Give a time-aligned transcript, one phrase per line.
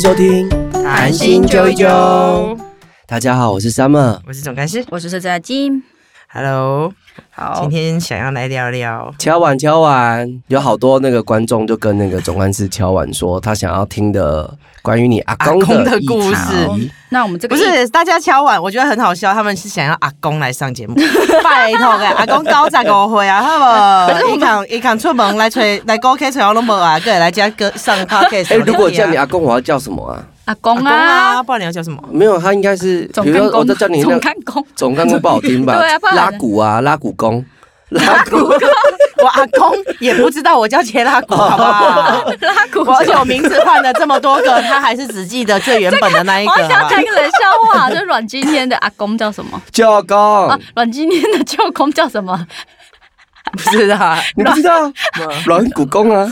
[0.00, 0.48] 迎收听
[0.82, 1.86] 《谈心揪一揪。
[3.06, 4.18] 大家好，我是 Summer。
[4.26, 5.82] 我是总干事我是社在金
[6.30, 6.90] ，，Hello，
[7.30, 14.52] 好今，天想要来聊聊，敲碗敲碗，有好多那个观众就跟那个总干事敲碗说，他想要听的
[14.82, 20.94] 关于你阿公阿公的故事那我们这个不是大家敲碗，我觉得很好笑，他们是想要阿公来上节目，
[21.42, 23.58] 拜托嘅，阿公高十五岁啊，好
[24.12, 24.28] 不？
[24.34, 28.52] 一扛一扛出门来吹来高 K 吹我拢无啊，个来家歌上 podcast。
[28.54, 30.22] 哎、如果叫你阿公，我要叫什么啊？
[30.50, 32.02] 阿公阿公啊啊，，不然你要叫什么？
[32.10, 35.76] 没有，他应该是，总干公，比如说我在叫你那总个干公，总干公不好听吧？
[35.78, 37.44] 对啊不然拉古啊，拉古公，
[37.90, 38.36] 拉鼓
[39.22, 42.24] 我阿公也不知道我叫杰拉古， 好不好？
[42.40, 46.50] 拉古而且我名字换了这么多个，他还是只记得最原本的那一个。
[46.52, 47.38] 我想好不好讲一个冷笑
[47.72, 49.60] 话，就阮经天的阿公叫什么？
[49.70, 50.16] 舅公
[50.48, 52.46] 啊，，阮经天的舅公叫什么？
[53.52, 54.92] 不是啊，你不知道？
[55.46, 56.26] 软骨公啊，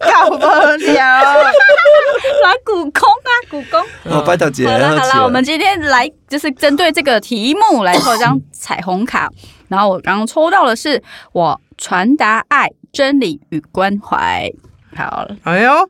[0.00, 0.72] 搞不了。
[2.40, 3.80] 阮古公啊，古公。
[4.04, 9.28] 哦，拜托姐，好了好了，我们今天来就是针对这个题目来抽一张彩虹卡，
[9.68, 14.50] 然后我刚刚抽到的是我传达爱、真理与关怀。
[14.96, 15.88] 好了，哎呦，真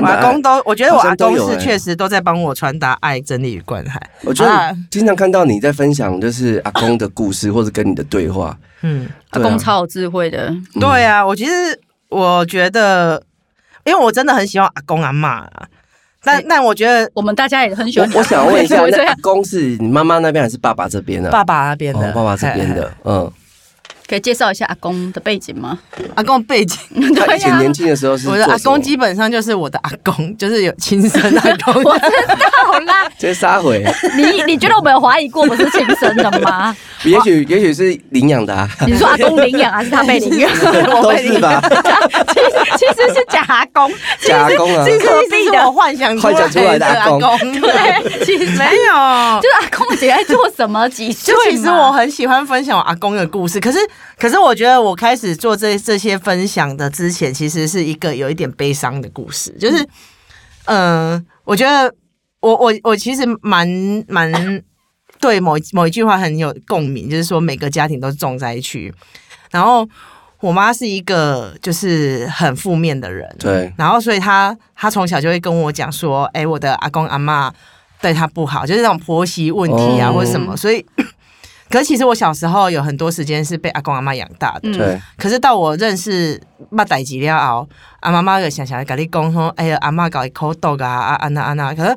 [0.00, 4.00] 我阿公都，我觉得我阿公是确实都在帮我传达爱、真理与关怀。
[4.24, 8.56] 我觉啊得经常看到你在分享就是阿公的故事，或者跟你的对话。
[8.82, 11.52] 嗯，阿公超有智慧的，对啊，我其实
[12.10, 13.20] 我觉得，
[13.84, 15.66] 因为我真的很喜欢阿公阿妈啊，
[16.22, 21.30] 但哎但我觉得我们大家也很喜欢我我想问一下， 那阿公是你妈妈那边还是爸爸这边呢？
[21.30, 23.32] 爸爸那边的，哦，爸爸这边的，嗯，
[24.08, 25.78] 可以介绍一下阿公的背景吗？
[26.14, 26.78] 阿公背景，
[27.14, 31.82] 他以前年轻的时候是我的阿公基本上就是我的阿公，就是有亲生阿公。
[31.84, 33.84] 我知道啦， 这撒回，
[34.16, 36.74] 你你觉得我们有怀疑过我是亲生的吗？
[37.04, 40.50] 也许也许是领养的啊，你说阿公领养还是他被领养？
[40.58, 41.62] 都是吧？
[42.28, 43.88] 其实其实是假阿公，
[44.26, 45.04] 假阿公啊，这个
[45.44, 50.88] 是我幻想幻想出来的阿公对，其实没有，就是阿公姐在做什么？
[50.88, 51.34] 几岁？
[51.34, 53.78] 就其实我很喜欢分享我阿公的故事，可是
[54.18, 59.82] 可是我觉得我开始做这这些分享的之前，其实是一个有一点悲伤的故事，就是
[60.64, 61.94] 嗯、呃我觉得
[62.40, 63.66] 我我我其实蛮
[64.08, 64.62] 蛮
[65.20, 68.92] 对某某一句话很有共鸣，就是说每个家庭都是重灾区，
[69.50, 69.88] 然后
[70.40, 77.52] 我妈是一个就是很负面的人，对，然后所以她她从小就会跟我讲说，哎，我的阿公阿妈
[78.00, 80.84] 对她不好，就是那种婆媳问题啊、哦或者什么，所以。
[81.70, 86.40] 可是其实我小时候有很多时间是被阿公阿妈养大的，可是到我认识
[86.72, 87.68] 捌代吉了后，
[88.00, 91.96] 阿妈妈就想想跟你讲说，哎呀阿妈搞一口豆啊啊安娜安娜，可是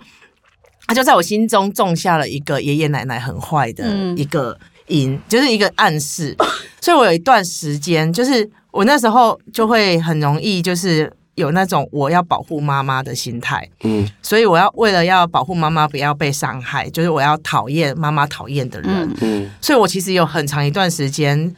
[0.88, 4.18] 他就在我心中种下了一个爷爷奶奶很坏的嗯。
[4.18, 6.36] 一个因，就是一个暗示，
[6.82, 21.56] 所以我有一段时间，就是我那时候就会很容易就是有那种我要保护妈妈的心态，嗯，所以我要为了要保护妈妈不要被伤害，就是我要讨厌妈妈讨厌的人，嗯嗯，所以我其实有很长一段时间，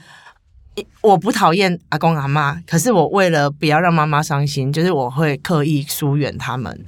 [1.01, 6.85] 我不讨厌阿公阿妈，可是我为了不要让妈妈伤心，就是我会刻意疏远他们。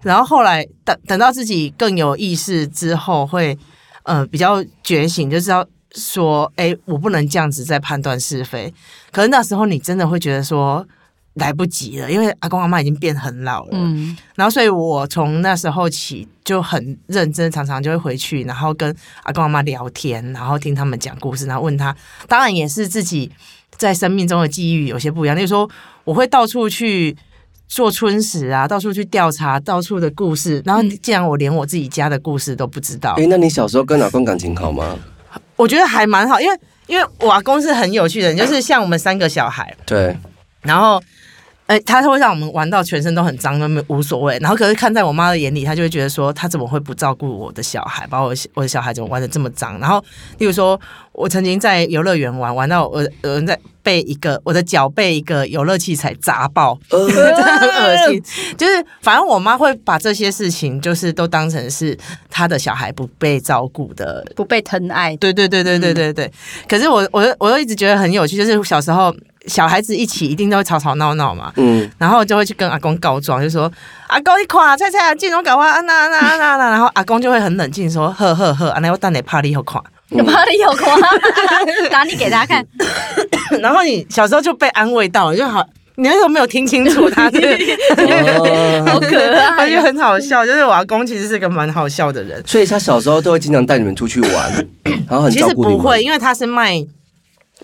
[0.00, 3.56] 然后后来等等到自己更有意识之后，会
[4.04, 5.64] 呃比较觉醒，就知道
[5.94, 8.72] 说，哎，我不能这样子在判断是非。
[9.12, 10.86] 可是那时候你真的会觉得说。
[11.34, 13.70] 来不及了，因为阿公阿妈已经变很老了。
[13.72, 21.94] 嗯然后，所以我从那时候起就很认真，常常就会回去，然后跟阿公阿妈聊天，然后听他们讲故事，然后问他，
[22.28, 23.30] 当然也是自己
[23.76, 25.36] 在生命中的际遇有些不一样。
[25.36, 25.68] 例如说，
[26.04, 27.16] 我会到处去
[27.66, 34.96] 做春史啊，到处去调查到处的故事，然后嗯竟然我连我自己家的故事都不知道，哎，那你小时候跟老公感情好吗？
[35.56, 40.16] 我觉得还蛮好，因为因为我阿公是很有趣的人，就是像我们三个小孩，对，
[40.62, 41.02] 然后，
[41.66, 44.38] 呃，他会让我们玩到全身都很脏，都没无所谓。
[44.38, 49.78] 然后，可是看在我妈的眼里，她就会觉得说，她怎么会不照顾我的小孩，把我我的小孩怎么玩的这么脏？
[49.78, 50.04] 然后，
[50.38, 50.78] 例如说，
[51.12, 58.22] 我曾经在游乐园玩，玩到我有人在被一个我的脚被一个游乐器材砸爆， 呃，真的很恶心。
[58.58, 61.96] 就是反正我妈会把这些事情，就是都当成是
[62.28, 66.30] 她的小孩不被照顾的不被疼爱，对对对对对对对。
[66.68, 69.14] 可是我我我又一直觉得很有趣，就是小时候
[69.46, 73.70] 小孩子一起一定都会吵吵闹闹嘛，嗯，然后就会去跟阿公告状，就说
[74.08, 79.82] 阿公你看菜菜啊，进龙搞话啊那那那那，然后阿公就会很冷静说呵呵呵，啊那我等你怕你又垮。
[80.10, 80.96] 有怕你又垮？
[81.90, 82.64] 拿你给他看，
[83.60, 85.66] 然后你小时候就被安慰到了，就好。
[85.96, 87.24] 你那时候没有听清楚他
[88.84, 89.82] 好可爱哦。
[89.82, 90.44] 很好笑。
[90.44, 94.52] 就是我阿公其实是个蛮好笑的人，所以他小时候都会经常带你们出去玩，
[95.08, 95.70] 然后很其照顾你们。
[95.70, 96.84] 实不会，因为他是卖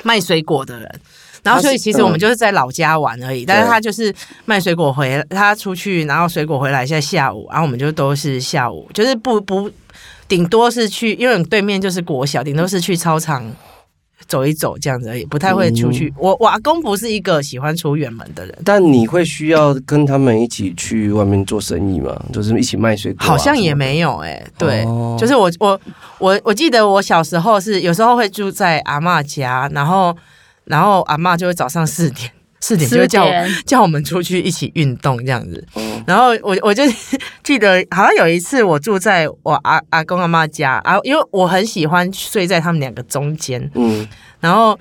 [0.05, 1.00] 卖水果的人，
[1.43, 4.15] 然后所以其实我们嗯就是在老家玩而已，但是他就是
[4.45, 9.71] 卖水果回，他出去然后水果回来，现在下午，然后我们就都是下午，就是不不
[10.29, 13.45] 顶多是去，因为对面就是国小，顶多是去操场
[14.29, 16.13] 走一走这样子而已，不太会出去。
[16.17, 22.17] 我我阿公不是一个喜欢出远门的人，但你会需要跟他们一起去外面做生意吗？
[22.33, 25.81] 就是一起卖水果啊、好像也没有哎、对，哦就是我我
[26.19, 30.17] 我我记得我小时候是有时候会住在阿嬷家，然后
[30.71, 32.31] 然后阿妈就会早上四点
[32.61, 33.33] 四点就会叫我
[33.67, 35.67] 叫我们出去一起运动这样子。
[36.07, 36.83] 然后我我就
[37.43, 44.07] 记得好像有一次我住在我阿阿公阿妈家啊，因为我很喜欢睡在他们两个中间，嗯，
[44.41, 44.79] 然后。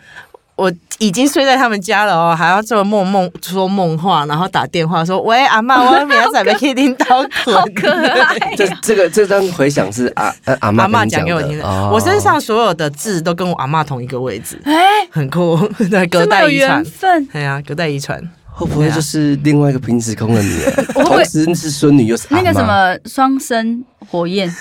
[0.59, 7.05] 我已经睡在他们家了哦，还要做梦梦说梦话，然后打电话说：“喂，阿妈，我明仔载要去领导
[7.45, 8.55] 好可爱。
[8.57, 11.63] 这这个这张回响是阿呃阿妈阿妈讲给我听的。
[11.63, 11.89] 哦。
[11.93, 14.75] 我身上所有的痣都跟我阿妈同一个位置，哎，
[15.09, 15.57] 很酷，
[15.89, 16.83] 对，隔代遗传。
[17.31, 18.21] 对呀、隔代遗传。
[18.51, 20.59] 会不会就是另外一个平时空的你
[20.91, 24.53] 同时是孙女又是那个什，么双生火焰，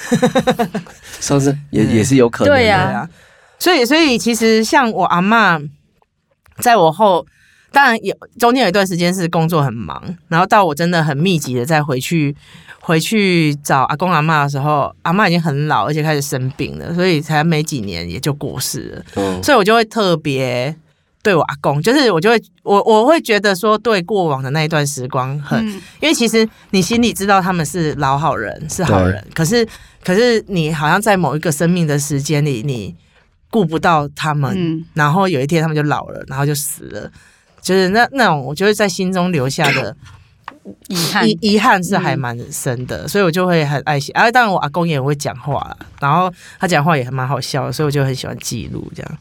[1.19, 2.61] 双生也也是有可能的。
[2.61, 3.09] 对呀。
[3.59, 5.59] 所以所以其实像我阿妈，
[6.61, 7.27] 在我后，
[7.73, 12.35] 当然有中间有一段时间是工作很忙，然后到我真的很密集的再回去
[12.81, 19.03] 回去找阿公阿妈的时候，阿妈已经很老，而且开始生病了，所以才没几年也就过世了。
[19.17, 20.75] 嗯，所以我就会特别
[21.23, 25.81] 对我阿公，就是我就会我我会觉得说，对过往的那一段时光很，嗯。
[26.01, 29.67] 因为其实你心里知道他们是老好人，是好人，可是
[30.03, 32.95] 可是你好像在某一个生命的时间里，你
[33.51, 37.11] 顾不到他们，嗯，然后有一天他们就老了，然后就死了。
[37.61, 39.95] 就是那那种，我就会在心中留下的
[40.87, 44.13] 遗憾，遗遗憾是还蛮深的，所以我就会很爱惜。
[44.13, 49.19] 啊，当然我阿公也会讲话啦，然后他讲话也还蛮好笑的，所以我就很喜欢记录这样。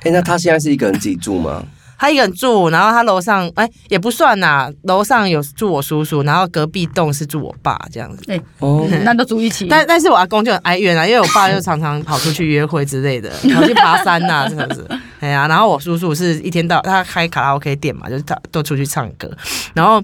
[0.00, 1.64] 哎，那他现在是一个人自己住吗？
[1.98, 8.42] 他一个人住，然后他楼上哎、也不算呐，楼上有住我叔叔，然后隔壁栋是住我爸这样子。
[8.58, 9.66] 哦，那都住一起。
[9.68, 14.86] 但但是我阿公就很哀怨啊，因为我爸就常常跑出去约会之类的，跑去爬山呐、这样子。
[15.20, 19.30] 哎呀，然后我叔叔是一天到他开卡拉 OK 店嘛，就是他都出去唱歌，
[19.74, 20.02] 然后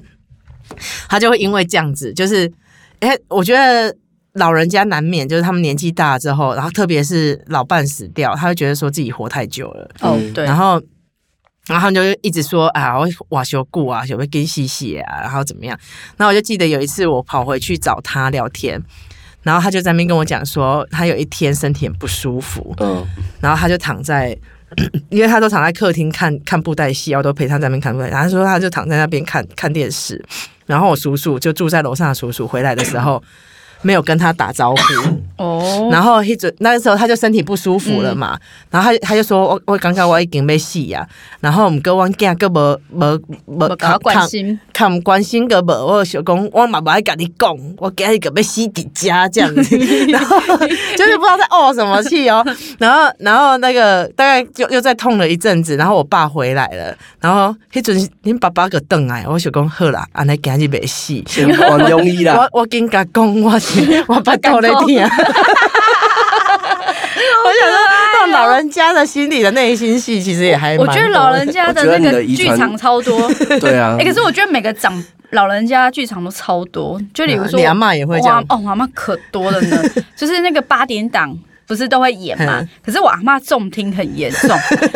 [1.08, 2.50] 他就会因为这样子，就是
[3.00, 3.94] 哎、我觉得。
[4.34, 10.80] 老人家难免就是他们年纪大了之后，然后特别是老伴死掉，他会觉得说自己活太久了，哦嗯，对，然后，
[11.66, 15.78] 然后他们就一直说啊，我瓦修固啊，有没有跟细细啊，然后怎么样？
[16.16, 18.82] 然后我就记得有一次我跑回去找他聊天，
[19.42, 23.06] 然后他就在那边跟我讲说，他有一天身体很不舒服，嗯，
[23.40, 24.36] 然后他就躺在，
[25.10, 28.12] 因为他都躺在客厅看看布袋戏，我都陪他在那边看布袋戏。
[28.12, 30.24] 然后他说他就躺在那边看看电视，
[30.66, 33.22] 然后我叔叔就住在楼上的叔叔回来的时候。
[33.82, 34.82] 没有跟他打招呼，
[35.36, 38.38] 哦，然后一准那时候他就身体不舒服了嘛，
[38.70, 41.06] 然后他他就说我我刚刚我已经被死呀，
[41.40, 49.76] 然后我们跟我囝个无无无我搞关心，看关心个无，我想讲我妈妈爱跟你讲，我今日个要死伫家这样子，
[50.08, 52.44] 然后就是不知道在怄什么气哦，
[52.78, 61.20] 然后然后那个大概就又再痛了一阵子，然后我爸回来了，然后迄阵恁爸爸个邓来，我想讲好啦，安尼今日袂死。
[61.30, 62.34] 先玩 容易啦。
[62.52, 63.69] 我我跟甲讲，我是
[64.08, 64.82] 我巴肚咧疼。
[64.82, 65.08] 我想
[67.68, 67.76] 说，
[68.12, 73.30] 那种老人家的心里的内心戏，其实也还我觉得老人家的那个剧场超多。
[73.60, 79.82] 对啊哎，，可是我觉得每个长老人家剧场都超多，就比如说你阿妈也会这样我阿哦，我阿妈可多了呢，
[80.16, 81.36] 就是那个八点档。
[81.66, 82.68] 不是都会演嘛嗯？
[82.84, 84.50] 可是我阿妈重听很严重，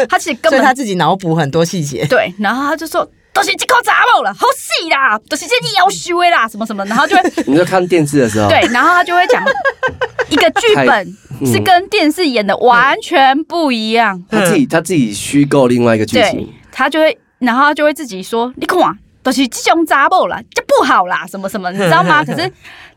[0.09, 2.05] 她其实根本所以他自己脑补很多细节。
[2.07, 9.45] 对，然后她就说都是这口杂某了，好细啦，都是这要修的啦，什么什么，然后就会 你在看电视的时候，对，然后他就会讲
[10.31, 18.79] 一个剧本嗯是跟电视演的完全不一样，他自己他自己虚构另外一个剧对情，他就会，然后他就会自己说，你看，
[19.25, 22.25] 都是这种杂某啦，这不好啦，什么什么， 你知道吗？
[22.25, 22.49] 可是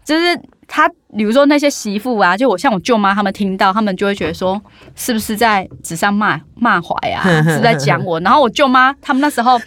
[0.05, 4.61] 就是他，比如说那些媳妇啊，就我像我舅妈他们听到，他们就会觉得说，
[4.95, 8.19] 是不是在纸上骂骂怀啊，是不是在讲我？
[8.19, 9.59] 然后我舅妈他们那时候。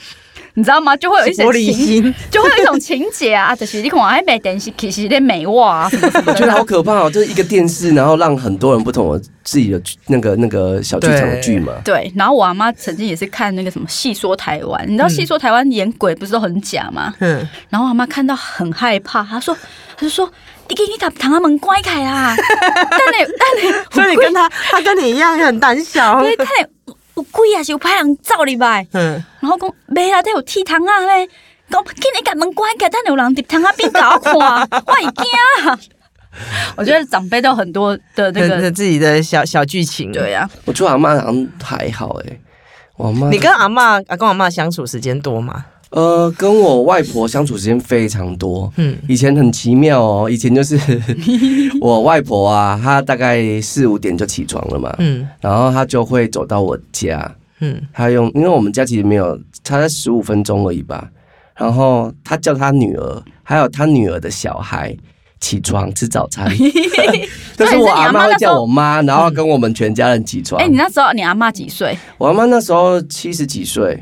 [0.54, 0.96] 你知道吗？
[0.96, 5.88] 就会有一些玻璃情，心，就会有一种情节啊， 就是你看还没电视，其实在美化。
[6.26, 7.10] 我觉得好可怕哦！
[7.10, 11.72] 就是一个电视，然后让很多人不同的自己的那个那个小剧场的剧嘛。
[11.84, 17.14] 对，然后我阿妈曾经也是看那个什么《戏说台湾》，你知道《戏说台湾》演鬼不是都很假吗？
[17.20, 19.54] 嗯，然后我阿妈看到很害怕，她说，
[19.96, 20.30] 她就说
[20.68, 26.20] ：“你给你把堂阿门关开啦！”但你但你， 所以你跟他，他跟你一样很胆小。
[26.22, 26.66] 对，但你
[27.20, 31.28] 有鬼啊，是有派人走入来，嗯，然后讲没啊，都有铁窗啊嘞，
[31.68, 35.78] 讲紧你甲门关起，等有人伫窗啊边搞我 看，我会惊啊。
[36.76, 40.10] 我觉得长辈都有很多的那个，那自己的小小剧情。
[40.12, 42.40] 对啊，我觉得阿妈好像还好哎，
[42.96, 45.66] 我妈你跟阿嬷、阿公、阿嬷相处时间多吗？
[45.90, 48.72] 呃跟我外婆相处时间非常多。
[48.76, 50.78] 嗯以前很奇妙哦，以前就是
[51.80, 61.08] 我外婆啊，她大概四五点就起床了嘛，嗯然后她就会走到我家，嗯她用，因为我们家其实没有，差在十五分钟而已吧。
[61.56, 64.96] 然后她叫她女儿，还有她女儿的小孩
[65.40, 66.48] 起床吃早餐，
[67.56, 70.60] 就是我阿妈会叫我妈，然后跟我们全家人起床。
[70.62, 71.96] 哎、你那时候你阿妈几岁？
[72.16, 73.98] 我阿妈那时候七十几岁，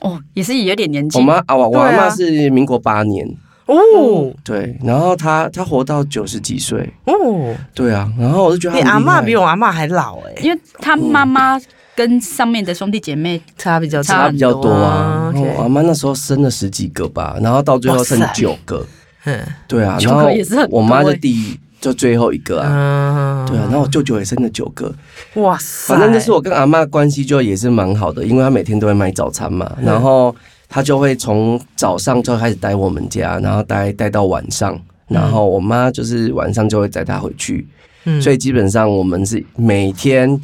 [0.00, 1.18] 哦，也是有点年纪。
[1.18, 3.26] 我妈啊，我我阿妈是民国八年，
[3.66, 4.32] 哦。
[4.42, 11.60] 对，然后她她活到九十几岁，哦，对啊，然后我就觉得你阿嬷比我阿嬷还老哎、因为他妈妈
[11.94, 15.32] 跟上面的兄弟姐妹，差比较差差比较多啊。
[15.34, 18.86] 我阿妈那时候生了十几个吧，然后到最后剩九个，
[19.24, 19.38] 嗯。
[19.68, 21.16] 对啊，九然后个也是很我妈就欸。
[21.16, 24.94] 第就最后一个啊，嗯，对啊，然后我舅舅也生了九个，
[25.34, 29.84] 哇塞，反正就是我跟阿妈关系就也是蛮好的，因为她每天都会买早餐嘛，嗯。
[29.86, 30.34] 然后
[30.68, 37.66] 她就会从早上就开始待我们家，然后待待到晚上，然后我妈就是晚上就会载她回去，
[38.04, 38.20] 嗯。
[38.20, 40.38] 所以基本上我们是每天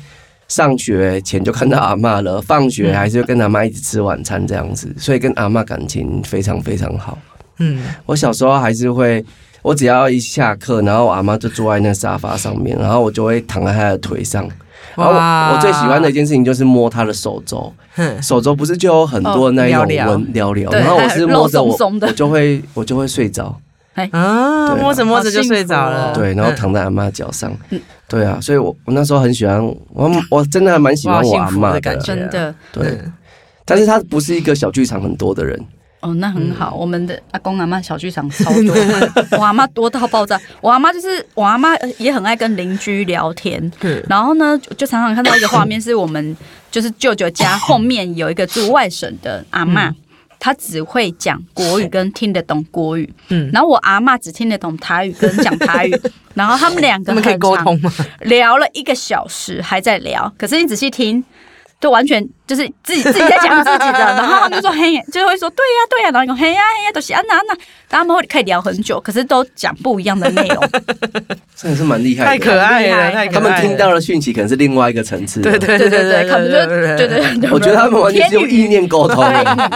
[0.48, 7.18] 上学前就看到阿嬷了，放学还是会跟阿嬷一起吃晚餐这样子，所以跟阿嬷感情非常非常好。
[7.58, 7.82] 嗯。
[8.06, 9.24] 我小时候还是会，
[9.66, 14.48] 我只要一下课，然后我阿妈就坐在那沙发上面，然后我就会躺在她的腿上。
[14.94, 17.72] 然后我我最喜欢的一件事情就是摸她的手肘，
[18.22, 20.10] 手肘不是就有很多那一种哦撩撩。
[20.12, 23.60] 纹撩撩，对然后我是摸着我我就会我就会睡着，
[24.12, 27.52] 啊，摸着摸着就睡着了，幸对，然后嗯躺在阿妈脚上。
[27.70, 29.60] 嗯，对啊，所以我我那时候很喜欢
[29.92, 32.14] 我 我真的还蛮喜欢我阿妈的感觉。
[32.14, 32.54] 真的。
[32.72, 33.12] 对，嗯。
[33.64, 35.60] 但是她不是一个小剧场很多的人，
[36.00, 36.72] 哦，那很好。
[36.74, 38.74] 嗯我们的阿公阿妈小剧场超多，
[39.38, 40.40] 我阿妈多到爆炸。
[40.60, 46.36] 我阿妈就是我阿妈呃也很爱跟邻居聊天，嗯然后呢，就就常常看到一个画面，是我们
[46.70, 49.92] 就是舅舅家后面有一个住外省的阿嬷，
[50.38, 56.00] 她只会讲国语跟听得懂国语，嗯，然后我阿嬷只听得懂台语跟讲台语，
[56.34, 57.90] 然后他们两个他们可以沟通吗？
[58.20, 61.24] 聊了一个小时还在聊，可是你仔细听。
[61.78, 70.68] 就完全就是自己 自己在讲自己的，然后他们就说嘿，就会说对呀、对呀、然后你说嘿呀、嘿呀、都是啊那那，他们会可以聊很久，可是都讲不一样的内容。
[71.54, 72.30] 真的是蛮厉害的。
[72.30, 75.50] 太可爱了，他们听到的讯息可能是另外一个层次的。
[75.50, 76.66] 对对对对对，他们就
[76.96, 79.16] 对对对，我觉得他们完全是用意念沟通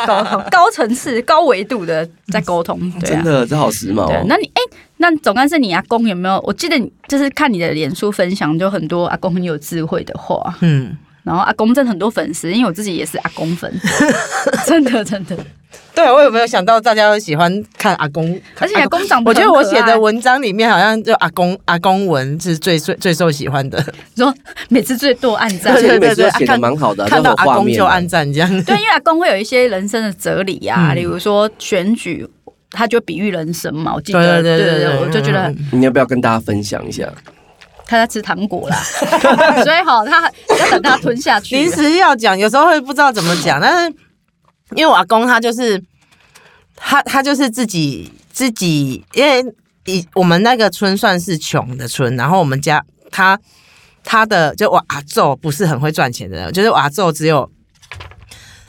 [0.06, 3.22] 高高层次、高维度的在沟通，真。
[3.22, 4.10] 的这好时髦。
[4.26, 4.62] 那你哎、
[4.98, 6.42] 那总干事你阿公有没有？
[6.46, 13.72] 我记得你就是看你的脸书分享，就很多阿公很有智慧的话，嗯，然后阿公真的很多粉丝，因为我自己也是阿公粉，
[14.66, 15.36] 真的真的。
[15.94, 18.40] 对我有没有想到大家会喜欢看阿公？
[18.58, 23.84] 而且阿公长得我觉得我写的文章里面好像就阿公阿公文是最最最受喜欢的，
[24.16, 24.34] 说
[24.68, 25.80] 每次最多按赞而。
[25.80, 28.48] 且每次对对对都写的蛮好的啊，看到阿公就按赞这样。
[28.64, 32.26] 对，因为阿公会有一些人生的哲理呀、嗯例如说选举，
[32.70, 33.92] 他就比喻人生嘛。
[33.94, 37.06] 我记得，对对对对，我就觉得嗯你要不要跟大家分享一下？
[37.90, 38.76] 他在吃糖果啦，
[39.64, 40.30] 所以好，他
[40.60, 41.56] 要等他吞下去。
[41.56, 43.96] 临时要讲，有时候会不知道怎么讲，但是
[44.76, 45.82] 因为我阿公他就是
[46.76, 49.44] 他他就是自己自己，因为
[49.86, 52.80] 以我们那个村算是穷的村，然后我们家
[53.10, 53.36] 他
[54.04, 57.50] 他的就我阿昼不是很会赚钱的人，就是我阿昼只有。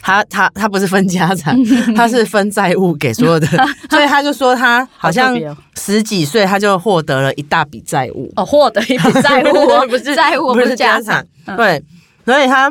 [0.02, 1.56] 他他他不是分家产，
[1.96, 3.48] 他是 分债务给所有的，
[3.90, 5.36] 所以他就说他好像
[5.78, 11.84] 十几岁他就获得了一大笔债务，哦，获得一笔债务 哦，不是债务，不是是家家产对，
[12.26, 12.70] 所以他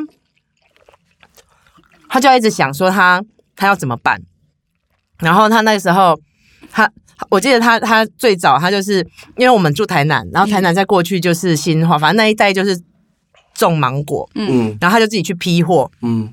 [2.09, 3.23] 他就一直想说他
[3.55, 4.21] 他要怎么办。
[5.19, 6.19] 然后他那个时候，
[6.71, 6.91] 他
[7.29, 9.05] 我记得他他最早他就是
[9.37, 12.81] 因为我们住台南，然后台南在过去就是新化，反正那一带就是
[13.53, 14.75] 种芒果，嗯。
[14.81, 16.27] 然后他就自己去批货，嗯，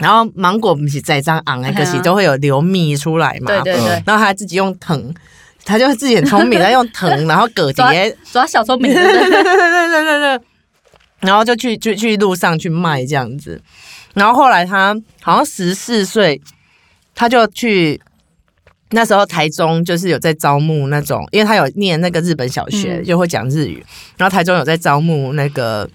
[0.00, 3.48] 然后芒果不是在这样昂莱克西都会有流蜜出来嘛。
[3.48, 4.02] 对对对。
[4.06, 5.14] 然后他自己用藤
[5.62, 8.92] 他就自己很聪明他用藤 然后葛蝶耍小聪明。
[8.92, 10.40] 对对对对对对
[11.20, 13.60] 然后就去去去路上去卖这样子
[14.14, 16.40] 然后后来他好像十四岁
[17.14, 18.00] 他就去
[18.92, 23.84] 那时候台中就是有在招募那种因为他有念那个日本小学就会讲日语
[24.16, 25.88] 然后台中有在招募那个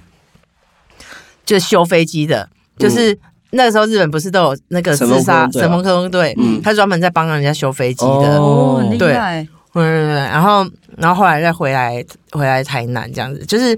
[1.44, 2.48] 就修飞机的
[2.78, 3.18] 就是
[3.52, 8.38] 那个时候日本不是都有那个自杀神风特工队，嗯他专门在帮人家修飞机的。
[8.38, 9.48] 哦，很厉对害。
[9.74, 10.66] 对对对，然后
[10.98, 13.78] 然后后来再回来回来台南这样子，就是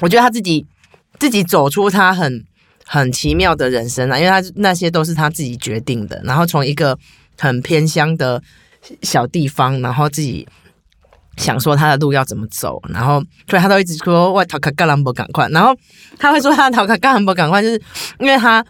[0.00, 0.64] 我觉得他自己
[1.18, 2.44] 自己走出他很
[2.86, 6.98] 很奇妙的人生啊，因为他那些都是他自己决定的，然后从一个
[7.38, 8.42] 很偏乡的
[9.02, 10.46] 小地方，然后自己。
[11.36, 15.74] 想说他的路要怎么走，然后所以他都一直说哇，逃卡干兰博赶快，然后
[16.18, 17.80] 他会说他逃卡干兰博赶快，就是
[18.18, 18.64] 因为他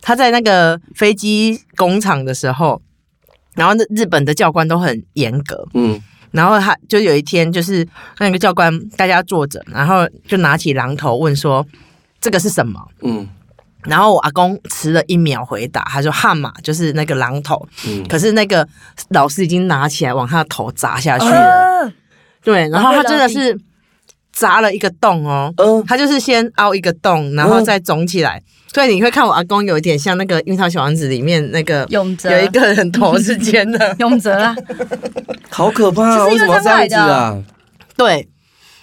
[0.00, 2.80] 他在那个飞机工厂的时候，
[3.54, 6.02] 然后那日本的教官都很严格，嗯。
[6.32, 7.86] 然后他就有一天，就是
[8.18, 11.64] 那个教官大家坐着，然后就拿起榔头问说
[12.20, 12.84] ：“这个是什么？
[13.02, 13.24] 嗯？”
[13.84, 18.66] 然后我阿公迟了一秒回答，他说：“悍马就是那个榔头。”嗯，可是那个
[19.10, 21.36] 老师已经拿起来往他的头砸下去了。
[21.84, 21.92] 呃
[22.42, 23.58] 对，然后他真的是
[24.32, 28.42] 砸了一个洞哦，嗯他就是先凹一个洞，然后再肿起来。
[28.72, 34.54] 所以你会看我阿公有一点像那个《樱桃小丸子》里面那个永泽有一个人头是尖的， 永泽啊，
[35.48, 36.26] 好可怕啊！
[36.26, 37.42] 为什么要这样子啊？
[37.96, 38.28] 对。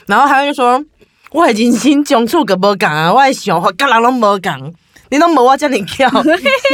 [0.07, 0.83] 然后他就说
[1.31, 4.73] ：“我的人生相处个无共啊，我的想法甲人拢无共，
[5.11, 6.09] 你拢无我遮尔巧。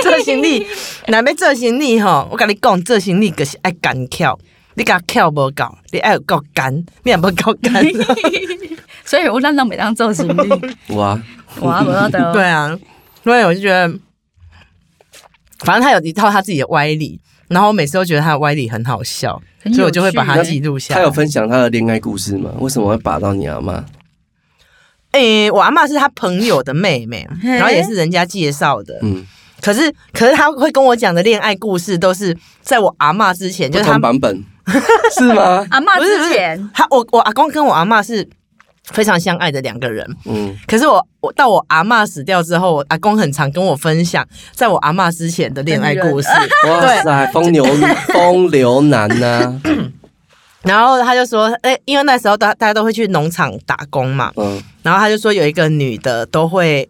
[0.03, 0.65] 做生意，
[1.07, 4.37] 若要做生意吼，我甲你讲，做生意就是爱干巧。
[4.75, 6.71] 你甲巧无够，你爱有够干，
[7.03, 7.83] 你也无够干。
[9.03, 10.49] 所以我让让每当做行李，
[10.95, 11.19] 哇，
[11.61, 12.77] 哇，我要得，对啊，
[13.23, 13.91] 所以我就觉得，
[15.59, 19.41] 反正他有一套他自己的歪理，然后我每次都觉得他的歪理很好笑，
[19.73, 20.99] 所以我就会把他记录下来。
[20.99, 22.51] 他有分享他的恋爱故事吗？
[22.59, 23.83] 为什么会把到你阿妈？
[25.11, 28.99] 诶、我阿嬷是他朋友的妹妹，然后也是人家介绍的。
[29.01, 29.25] 嗯，
[29.61, 34.43] 可是，可是他会跟我讲的恋爱故事，都是在我阿嬷之前，就是他同版本
[35.17, 35.65] 是吗？
[35.71, 38.27] 阿妈不是之前，他我我阿公跟我阿嬷是
[38.83, 40.05] 非常相爱的两个人。
[40.25, 46.27] 嗯，可是我我到我阿嬷死掉之后，我阿公很常跟我分享，在我阿嬷之前的恋爱故事。
[46.67, 47.65] 哇塞，风流
[48.13, 49.59] 风流男呐、
[50.63, 56.87] 然后他就说，哎、因为那时候大大家都会去农场打工嘛，嗯，然后他就说有一个女的都会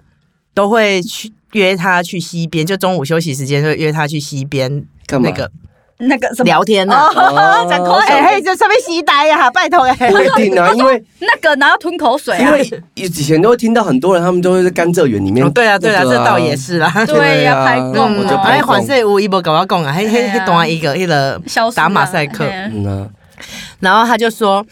[0.53, 5.29] 都会去约他去溪边，就中午休息时间就约他去溪边干嘛？
[5.29, 5.51] 那个
[5.99, 6.45] 那个什么？
[6.45, 16.55] 聊天呢、哦，讲口哎、嘿，水，这上面洗呆呀，拜托哎、不一定啊，因为那个然后吞口水啊，因为以前都会听到很多人，他们都会在甘蔗园里面、哦，对啊，对啊，那个这倒也。
[16.55, 16.91] 是啦。
[17.07, 21.41] 对呀，排供嗯，哦，哎，我就排供反正有伊无跟我讲啊，嘿啊迄段一个一个
[21.75, 23.09] 打马赛克，嘿啊嗯啊，
[23.79, 24.65] 然后他就说，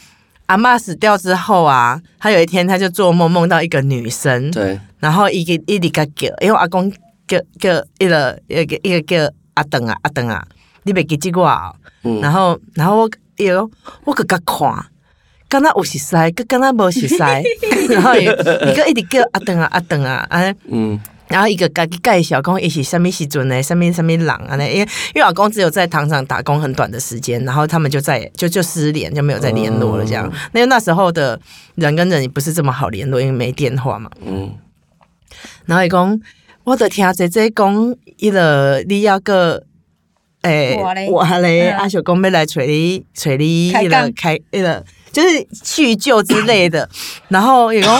[0.47, 6.91] 阿妈死掉之后啊，他有一天他就做梦，梦到一个女生，对，然后一个一直个叫，因为阿公
[7.27, 10.45] 叫叫一个一个一个叫阿邓啊阿邓啊，
[10.83, 11.75] 你别记这我哦。
[12.03, 13.69] 嗯，然后然后我哟，
[14.03, 14.85] 我个甲看，
[15.49, 17.17] 敢若有熟悉，佮敢若无熟悉，
[17.89, 20.57] 然后伊伊个一直叫阿邓啊阿邓啊安尼。
[20.69, 24.55] 嗯，然后一个家己介绍讲伊是什么时阵呢，什么什么人啊？
[24.55, 30.05] 呢因为因为老公只有在糖厂打工很短的时间，然后他们就在就就失联，就没有再联络了。
[30.05, 31.39] 这样，因为那时候的
[31.75, 34.09] 人跟人也不是这么好联络，因为没电话嘛。
[34.25, 34.53] 嗯，
[35.65, 36.21] 然后伊讲，
[36.63, 39.63] 我就听姐姐讲，伊个你要个。
[40.41, 46.87] 诶，我嘞我嘞，嗯阿小公要来找你，找你迄开杠个开迄个，就是叙旧之类的。
[47.29, 47.99] 然后伊讲，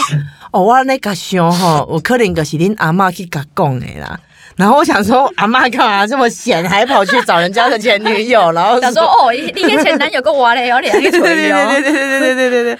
[0.56, 4.18] 哦，我那个想吼，我可能就是恁阿嬷去甲讲的啦。
[4.56, 8.54] 然后我想说， 阿嬷干嘛这么闲，还跑去找人家的前女友？
[8.54, 12.80] 然后 想说哦，你你跟前男友跟我嘞有两个对对腿哦，对对对对对对对对对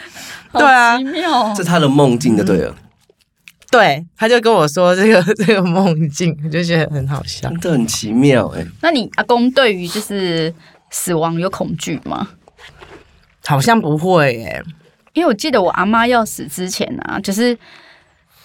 [0.54, 2.74] 对啊奇妙这，他的梦境就对了，
[3.70, 7.50] 对，他就跟我说这个这个梦境，我就觉得很好笑。
[7.50, 10.54] 真的很奇妙哎、那你阿公对于就是
[10.92, 12.30] 死亡有恐惧吗？
[13.46, 14.64] 好像不会耶，
[15.16, 17.58] 因为我记得我阿妈要死之前啊，就是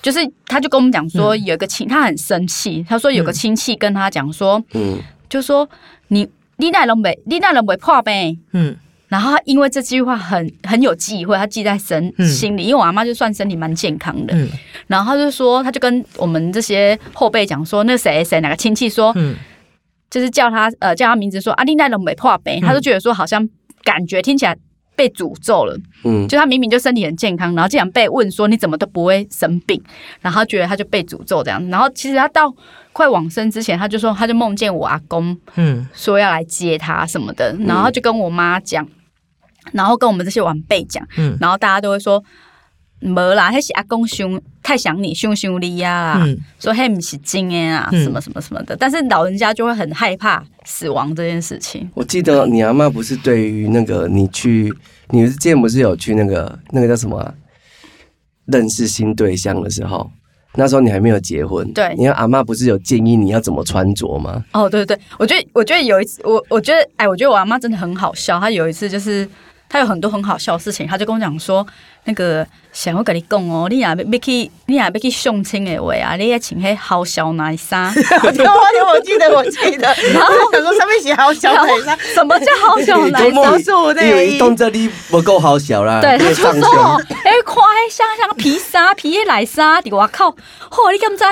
[0.01, 5.69] 就是他就跟我们讲说，有一个亲，他很生气，他说有个亲戚跟他讲说，嗯，就说
[6.09, 8.39] 你你那人没你那人没破呗。
[8.53, 8.75] 嗯。
[9.09, 12.29] 然后他因为这句话很很有忌讳，他记在身嗯。
[12.29, 12.63] 心里。
[12.63, 14.49] 因为我阿妈就算身体蛮健康的，嗯。
[14.87, 19.35] 然后他就说，他就跟我们这些后辈讲说，那谁谁哪个亲戚说，嗯。
[20.09, 23.49] 就是叫他呃叫他名字说啊，你那人没破呗，他就觉得说好像
[23.83, 24.57] 感觉听起来
[25.01, 25.75] 被诅咒了。
[26.05, 29.83] 嗯，就他明明就身体很健康，然后竟然被问说你怎么都不会生病，
[30.21, 31.67] 然后他觉得他就被诅咒这样。
[31.71, 32.55] 然后其实他到
[32.93, 38.87] 快往生之前，他就说他就梦见我阿公嗯说要来接他什么的，然后他就跟我妈讲，
[39.73, 42.23] 然后跟我们这些晚辈讲，嗯然后大家都会说。
[43.01, 46.23] 没啦，那是阿公想太想你，凶凶你呀
[46.59, 48.77] 说嘿不是真的啊，嗯什么什么什么的。
[48.77, 51.91] 但是老人家就会很害怕死亡这件事情。
[51.95, 54.73] 我记得你阿妈不是对于那个你去，
[55.09, 57.35] 你之前不是有去那个那个叫什么啊、
[58.47, 60.11] 认识新对象的时候，
[60.57, 64.45] 那时候你还没有结婚，对你看阿妈不是有建议你要怎么穿着吗？
[64.53, 68.39] 哦，对对对，我觉得我觉得有一次，我我觉得哎，我觉得我阿妈真的很好笑。
[68.39, 69.27] 她有一次就是
[69.71, 71.65] 她有很多很好笑的事情，他就跟我讲说，
[72.05, 77.87] 那个想要跟你讲哦，你也要要去，你也别去相亲的话啊，你也请迄好小奶衫。
[78.25, 79.87] 我听我记得我记得。
[80.13, 83.33] 然后想说上面写好小奶衫，什么叫好小奶你衫？
[83.33, 84.37] 魔术因为。
[84.39, 90.35] 动这里不够好小啦，对，他就说哦胸，哎，看迄像像皮沙、皮的奶沙伫外口，
[90.71, 91.29] 嚯，你敢知迄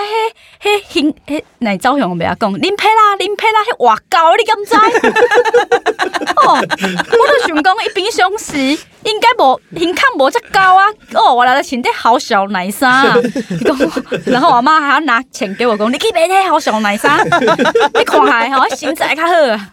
[0.62, 4.76] 迄形迄奶照向袂晓讲，林佩啦，林佩啦，迄外高，你敢知？
[6.46, 8.58] 哦，我都想讲，伊平常时
[9.04, 13.16] 应该无形看无遮高啊，哦，我来了穿的好小奶衫啊，
[13.64, 13.76] 讲，
[14.26, 17.18] 然后我妈还要拿钱给我讲，你去买那好小奶衫，
[17.94, 19.68] 你看下吼，身材较好啊。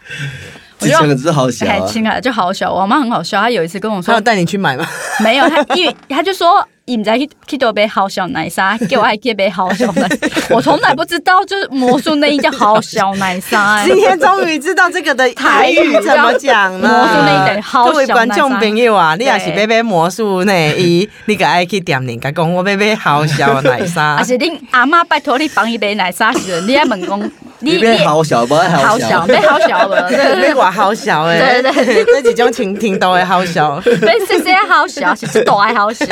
[0.78, 1.86] 这两个字好小还啊。
[1.86, 2.72] 亲啊，就好小。
[2.72, 4.86] 我妈很好笑，她有一次跟我说她要，带你去买吗？
[5.20, 10.08] 没有，她因为她就说，伊毋知去去倒杯好小奶沙， 叫我爱去杯好小奶。
[10.50, 13.84] 我从来不知道，就是魔术内衣叫好小奶沙、欸。
[13.84, 16.88] 今天终于知道这个的台语怎么讲了。
[16.88, 24.22] 魔术内衣等于好小各位观众朋友啊，你也是对买买魔术内衣， 你个爱去店里甲讲，我买买好小奶而纱。
[24.22, 33.80] 且恁阿妈拜托你帮伊买奶沙时，你还问讲，你里面好小，不要好好小，买好小的，对对你话好小诶，对对对，这几种情听到的好小。
[33.80, 36.06] 对，谢谢好小，是这朵还好小。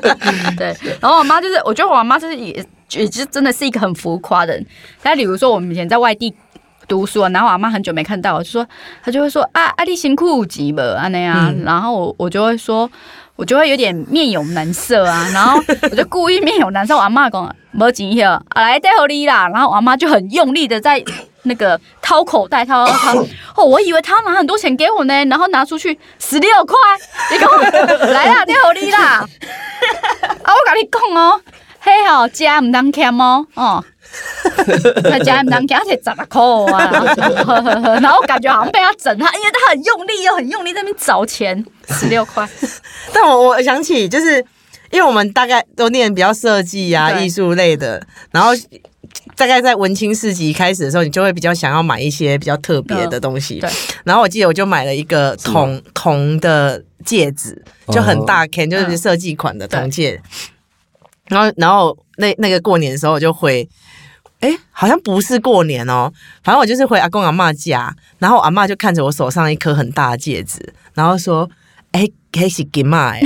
[0.56, 4.66] 对，然后我妈就是，我觉得我妈就是也也就真的是一个很浮夸的人。
[5.02, 6.34] 但比如说我们以前在外地
[6.88, 8.66] 读书啊，然后我阿妈很久没看到我，就说
[9.02, 12.90] 她就会说啊啊，你辛苦几吧啊那样，然后我我就会说。
[13.34, 15.58] 我就会有点面有难色啊， 然后
[15.90, 16.94] 我就故意面有难色。
[16.94, 19.48] 我阿妈讲没钱 here，啊来带回你啦。
[19.48, 21.02] 然后我阿妈就很用力的在
[21.44, 23.26] 那个掏口袋掏掏 掏。
[23.56, 26.76] 哦，我以为他拿很多钱给我呢，然后拿出去十六块，
[27.30, 27.50] 你讲
[28.12, 28.98] 来啦，你好你啦。
[30.42, 31.40] 啊，我跟你讲哦，
[31.80, 33.84] 嘿吼，家唔当欠哦，哦。
[35.10, 36.42] 他家唔当欠，而且十六块
[36.76, 42.46] 啊，然后我感觉好像被他整，他因为他很用力又很用力在那边找钱，十六块，
[43.14, 44.36] 但我我想起，就是
[44.90, 48.02] 因为我们大概都念比较设计啊、对艺术类的，
[48.32, 48.50] 然后
[49.36, 53.58] 大概在文青市集开始的时候，你就会比较想要买一些比较特别的东西。
[53.60, 53.70] 对，
[54.04, 60.20] 然后我记得我就买了一个铜铜的戒指，就很大 can，就是设计款的铜戒。
[61.28, 63.68] 然后，然后那那个过年的时候，我就回。
[64.40, 70.58] 哎，好像不是过年哦，反正我就是回阿公阿妈家，然后我阿妈就看着我手上一颗很大的戒指，
[70.94, 71.48] 然后说
[71.92, 73.20] ：“哎，那是金嘛的。”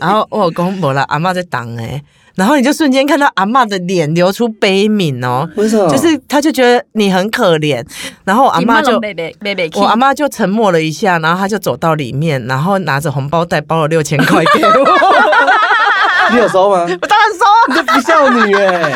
[0.00, 2.02] 然后我有讲无啦，阿妈在挡哎，
[2.36, 5.88] 然后你就瞬间看到阿嬷的脸流出悲悯哦，为什么？
[5.88, 7.84] 就是他就觉得你很可怜，
[8.24, 14.70] 然后阿嬷就贝贝贝贝，我阿妈就沉默了一下，然后她就走到里面，然后拿着红包袋包了六千块给我，
[16.32, 16.86] 你有收吗？
[17.00, 17.64] 我当然收啊。
[17.68, 18.92] 你这不孝女哎，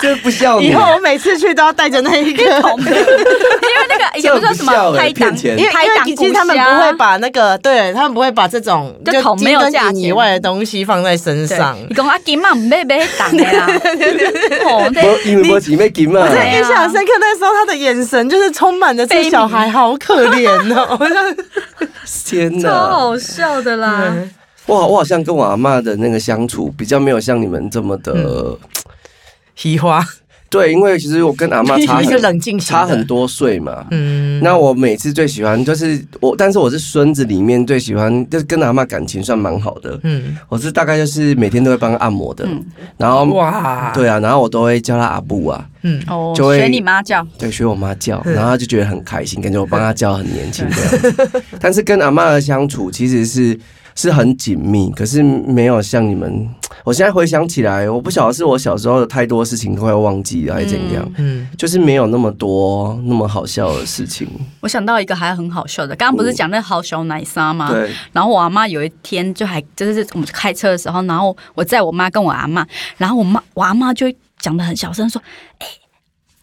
[0.00, 0.68] 这不孝女。
[0.68, 11.76] 以后我每次去都要带着那一个，因为那个 以前不是说什么拍档，因为拍档因为其实他们不会把那个，对他们不会把这种就桶没有金价以外的东西放在身上。
[11.88, 13.66] 你讲啊，金嘛唔买买档的啦，
[14.64, 16.26] 哦，无对，因为无钱要金嘛我。
[16.26, 20.98] 印象很深刻，那时候他的眼神就是充满着这小孩好可怜哦。
[22.26, 22.90] 天超哪！
[22.90, 24.14] 好笑的啦。
[24.66, 28.56] 哇，我好像跟我阿妈的那个相处比较没有像你们这么的。
[29.56, 30.02] 提花
[30.50, 33.86] 对，因为其实我跟阿妈差 一个很冷静差很多岁嘛。
[33.92, 39.98] 嗯，那我每次最喜欢就是我，但是我是孙子里面最喜欢，就是跟阿妈感情算蛮好的。
[40.02, 42.64] 嗯我是大概就是每天都会帮她按摩的，嗯
[42.96, 51.42] 然后哇，对啊，然后我都会叫她阿布啊，嗯哦，就会学你妈叫，对，学我妈叫，嗯然后她就觉得很开心，感觉我帮她叫很年轻这样子。
[51.60, 53.56] 但是跟阿妈的相处其实是
[53.94, 56.48] 是很紧密，可是没有像你们。
[56.84, 64.28] 我现在回想起来，我不晓得是我小时候的太多事情快要忘记了，还是怎样，嗯就是没有那么多那么好笑的事情。
[64.60, 67.70] 我想到一个还很好笑的，刚刚不是讲那好小奶沙吗？
[67.70, 72.66] 对，然后我阿妈有一天就还就是我们开车的时候，然后我载我妈跟我阿妈，
[72.96, 74.06] 然后我妈我阿妈就
[74.38, 75.20] 讲的很小声说
[75.58, 75.66] ：“哎、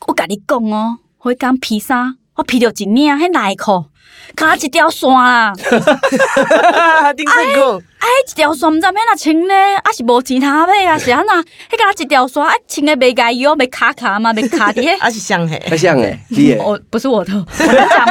[0.08, 3.86] 我跟你讲哦，我刚披萨，我披到一领迄内裤，
[4.36, 5.54] 卡一条线啦，
[7.16, 9.54] 丁正酷，哎，一条线毋知要哪穿呢？
[9.84, 10.98] 啊是无钱通买啊？
[11.00, 11.42] 是安那？
[11.42, 11.46] 迄
[11.78, 14.98] 个一条线，啊穿个袂解油，袂卡卡嘛，袂卡伫迄。
[15.02, 18.06] 而且香黑，太像哎，你也我不是我的，我在讲，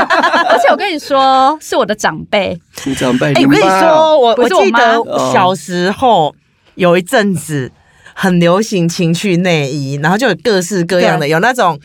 [0.49, 3.81] 而且我跟你说，是我的长辈，你长辈，哎、我跟你妈。
[3.81, 6.35] 说，我我记得小时候
[6.75, 7.71] 有一阵子
[8.15, 11.31] 很流行情趣内衣，然后就有各式各样的，对。
[11.31, 11.79] 有那种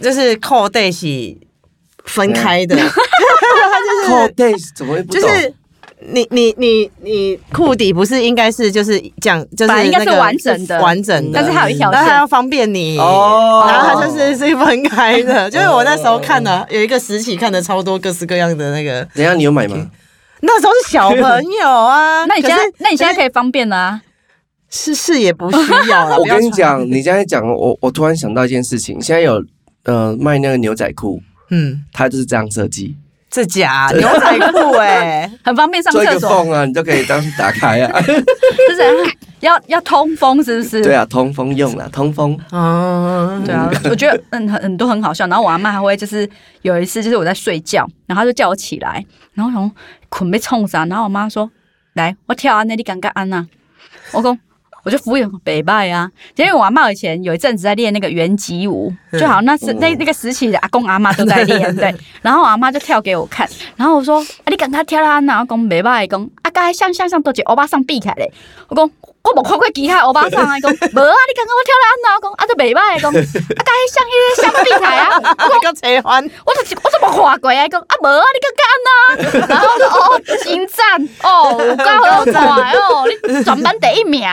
[0.00, 1.06] 就是扣带是
[2.04, 2.76] 分开的，
[4.06, 5.20] 扣 days 怎么会不懂？
[5.20, 5.54] 就是。
[6.04, 19.76] 你你你你裤底不是应该是就是讲，就是本来应该是那个完整的完整的，但是还有一条线然后它要方便你哦然后它就是是分开的， 就是我那时候看的有一个时期看的超多各式各样的那个，等一下你有买吗？
[20.40, 22.24] 那时候是小朋友啊。
[22.26, 24.02] 那你现在那你现在可以方便了啊？
[24.70, 26.18] 是是也不需要了。
[26.18, 29.40] 我跟你讲，，你现在讲，我我突然想到一件事情，现在有
[29.84, 32.96] 呃卖那个牛仔裤，嗯，它就是这样设计，
[33.32, 38.00] 这假 牛仔裤哎，很方便上做一厕所，个缝啊，你就可以当打开啊。
[38.02, 38.12] 就
[38.76, 40.82] 是要要通风，是不是？
[40.82, 42.38] 对啊，通风用啊，通风。
[42.52, 45.26] 嗯，对啊，我觉得嗯很很多很好笑。
[45.28, 46.28] 然后我阿妈还会就是
[46.60, 49.74] 有一次就是我在睡觉，然后她就叫我起来，然后我想说
[50.10, 51.50] 困被冲啥，然后我妈说
[51.94, 53.46] 来我跳安那你敢敢安呐？
[54.12, 54.38] 我讲
[54.84, 61.94] 我就敷衍北拜啊，因为我阿妈以前有一阵子在练那个圆吉舞，就好像那是那那个时期的阿公阿妈都在练，对。
[62.20, 65.20] 然后我阿妈就跳给我看，然后我说啊你赶快跳啦？
[65.20, 68.30] 然后讲北拜，讲啊刚才像像像都一欧巴桑避开嘞，
[68.68, 68.90] 我讲。
[69.24, 72.10] 我无看过其他欧巴桑啊，伊讲 无啊，你感觉我跳了安怎？
[72.12, 73.14] 我讲啊，都袂歹，讲啊，
[73.64, 75.06] 该向迄个橡皮台啊，
[75.48, 77.64] 我讲切换，我就是我怎无看过啊？
[77.64, 78.74] 伊讲啊，无啊，你感觉安
[79.30, 79.48] 怎？
[79.48, 84.28] 然后我说哦，真赞哦，有够好看哦，你全班第一名，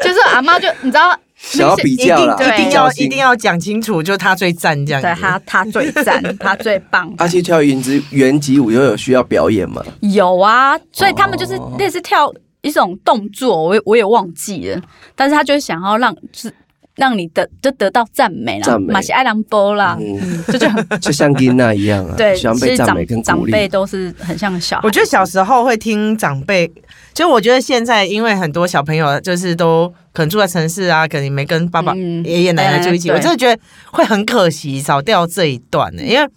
[0.00, 5.08] 就是阿妈就你知道，想要比较啦，定一定要一定要讲清楚，就他最赞这样子。
[5.08, 9.82] 对他他最赞， 他最棒，阿七跳原之原级舞又有需要表演吗？
[10.00, 14.80] 有啊，所以他们就是类似跳一种动作，我也我也忘记了，
[15.16, 16.52] 但是他就是想要让就是
[17.00, 18.92] 让你得就得到赞美啦，赞美。
[18.92, 19.98] 马西爱兰波啦，
[20.46, 23.52] 这就很 就像金娜一样啊，对，喜欢其实长被赞美跟长鼓励。
[23.52, 26.70] 辈都是很像小孩，我觉得小时候会听长辈，
[27.14, 33.60] 就我觉得现在因为很多小朋友就是都可能住在城市啊，可能没跟爸爸、嗯爷爷奶奶住一起，对我真的觉得
[33.92, 36.28] 会很可惜，少掉这一段呢、因为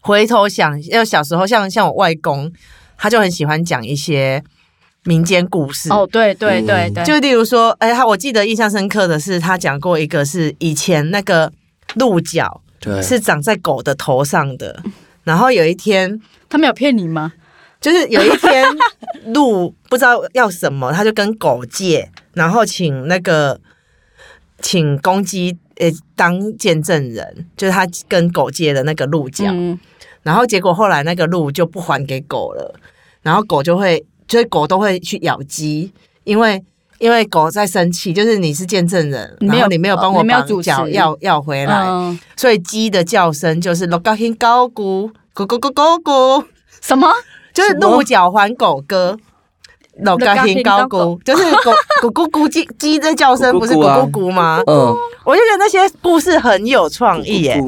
[0.00, 2.50] 回头想，因为小时候像像我外公，
[2.96, 4.42] 他就很喜欢讲一些
[5.04, 5.90] 民间故事。
[5.90, 6.66] 哦，对对嗯。
[6.66, 11.52] 对对，就例如说，哎，他我记得印象深刻的是，他讲过一个是以前那个
[11.94, 14.82] 鹿角对，是长在狗的头上的，
[15.24, 17.32] 然后有一天他没有骗你吗？
[17.80, 18.64] 就是有一天
[19.26, 23.60] 鹿不知道要什么，他就跟狗借，然后请那个
[24.60, 29.76] 请公鸡呃当见证人，就是他跟狗借的那个鹿角，嗯，
[30.22, 32.72] 然后结果后来那个鹿就不还给狗了，
[33.22, 35.92] 然后狗就会，就是狗都会去咬鸡，
[36.24, 36.64] 因为。
[36.98, 46.44] 因为狗在生气，就是你是见证人，你没有然后你没有帮我把脚要要回来，嗯，所以鸡的叫声就是“咯嘎 hin 高咕咕咕咕咕咕”，
[46.80, 47.10] 什么？
[47.52, 49.18] 就是鹿角还狗歌。
[50.04, 54.62] 老高听高咕，就是咕咕咕咕鸡鸡的叫声，不是咕咕咕吗？
[54.68, 57.60] 嗯，我就觉得那些故事很有创意耶。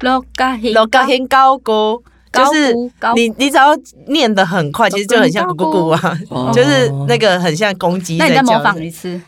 [0.00, 2.74] 老嘎嘿老嘎听高咕，就是
[3.14, 3.74] 你你只要
[4.06, 6.50] 念得很快，其实就很像咕咕咕啊，哦。
[6.52, 9.20] 就是那个很像公鸡那你再模仿一次，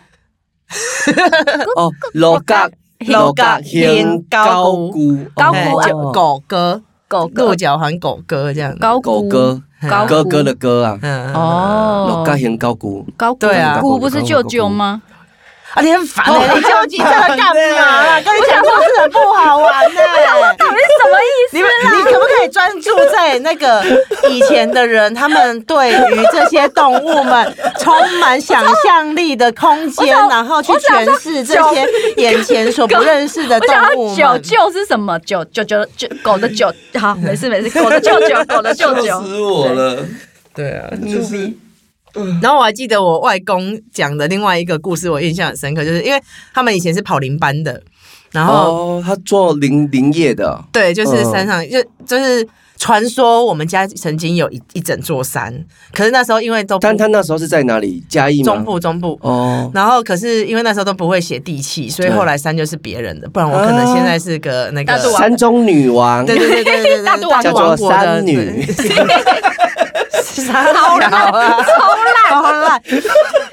[1.76, 2.68] 哦，老嘎
[3.08, 8.76] 老嘎天高咕，咕高哎咕啊狗哥，狗鹿狗角喊狗哥这样。
[8.78, 12.06] 高狗哥高哥哥的哥啊，嗯，哦。
[12.08, 13.78] 罗，嘎 hen 高姑，高对啊。
[13.80, 15.00] 姑不是舅舅吗？
[15.72, 18.20] 啊，你很烦哎，你究竟这个干嘛？
[18.20, 20.00] 跟你讲故事很不好玩呢。
[20.58, 21.56] 到底是什么意思？
[21.56, 22.68] 你们，你可不可以专
[23.38, 23.82] 那个
[24.28, 35.18] 以前的人，他们对于这些动物们充满想象力的空间，然后去诠释这些眼前所不 认识的动物九舅是什么？
[35.20, 39.22] 九九九九狗的九，好，没事没事，狗的舅舅，狗的舅舅。
[39.22, 40.04] 死我了！
[40.54, 41.56] 对啊，牛逼！
[42.42, 46.20] 然后我还记得我外公讲的另外一个故事，我印象很深刻，就是因为
[46.52, 47.80] 他们以前是跑林班的，
[48.32, 52.44] 然后、哦，他做林林业的，对，就是嗯山上、就就是
[52.80, 55.54] 传说我们家曾经有一一整座山，
[55.92, 58.02] 可是那时候因为都但他那时候是在哪里？
[58.08, 58.42] 嘉义？
[58.42, 59.18] 中部中部。
[59.20, 68.34] 哦，然后，可是因为那时候都不会写地契，所以后来山就是别人的，不然我可能现在是个那个山中女王，对对对对对对，大肚王叫做山女，
[70.46, 72.82] 超烂啊，超烂，超烂。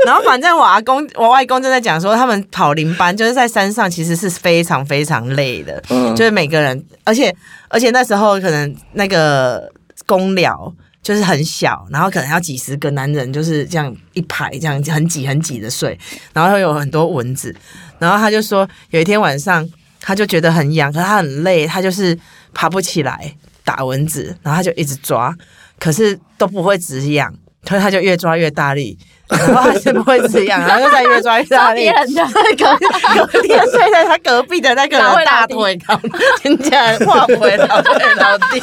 [0.05, 7.33] 然后反正我阿公、我外公正在讲说，他们跑林班就是在山上，其实是非常非常累的，嗯就是每个人，而且
[7.69, 9.71] 而且那时候可能那个
[10.05, 10.73] 公寮。
[11.03, 15.97] 就是很小，然后可能要几十个男人就是这样一排，这样很挤很挤的睡，
[16.33, 17.55] 然后会有很多蚊子。
[17.97, 19.65] 然后他就说，有一天晚上
[20.01, 22.17] 他就觉得很痒，可是他很累，他就是
[22.53, 25.33] 爬不起来打蚊子，然后他就一直抓，
[25.79, 28.97] 可是都不会止痒，所以他就越抓越大力，
[29.29, 30.59] 然后他怎么会这样？
[30.65, 36.01] 然后就在越抓越大力隔隔天睡在他隔壁的那个人 大腿上，
[36.41, 38.61] 听起来化回老对老弟，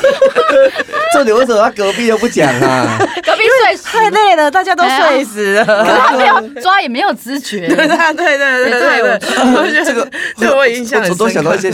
[1.13, 2.99] 这你为什么他隔壁又不讲啊？
[3.25, 5.65] 隔壁睡死，太累了，大家都睡死了。
[5.65, 7.67] 可是他没有抓，也没有知觉。
[7.69, 11.71] 对对对对对对对，我觉得这个这个我印象很我都想到一些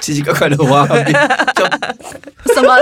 [0.00, 1.04] 奇奇怪怪的画面，
[1.54, 1.64] 就
[2.54, 2.76] 什么？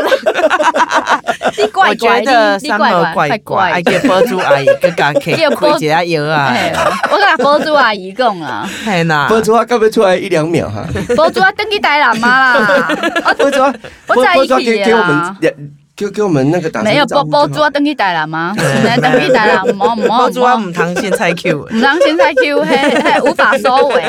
[1.57, 3.83] 你怪我怪，觉得你你三毛怪怪，怪爱。
[3.83, 6.73] 给波珠阿姨跟家可以叫波开一下药啊，哎，
[7.11, 10.85] 我甲波珠阿姨讲啊， 嘿呐，播出他该不出来一两秒哈？
[11.17, 12.89] 波珠啊，登去台南妈啦，
[13.39, 13.75] 播出 啊，
[14.09, 15.55] 我在一起给给我们啊两
[15.97, 18.53] 给给我们那个打声没有波波珠啊，登去台南吗？
[18.57, 20.69] 登去台南，冇冇波珠啊，冇。
[20.69, 24.03] 唔通先菜 Q，唔让现在 Q 嘿嘿无法收尾，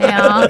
[0.00, 0.40] 哎呀，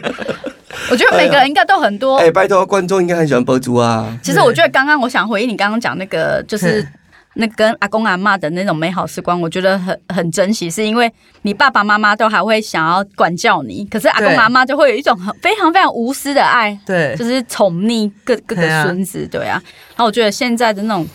[0.90, 4.06] 我觉得每个人应该都很多哎，拜托，观众应该很喜欢播主啊。
[4.22, 6.88] 其实我觉得刚刚我想回应你刚刚讲那个，就是嗯
[7.36, 19.62] 那跟阿公阿妈的那种美好时光，我觉得很很珍惜，是因为你爸爸妈妈都还会想要管教你，可是阿公阿妈就会有一种很非常非常无私的爱，对就是宠溺各各个孙子，对啊。
[19.90, 21.06] 然后我觉得现在的那种。